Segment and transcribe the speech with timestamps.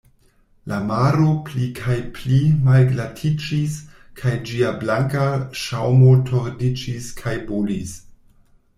[0.69, 3.77] La maro pli kaj pli malglatiĝis
[4.23, 5.31] kaj ĝia blanka
[5.67, 7.99] ŝaŭmo tordiĝis kaj bolis.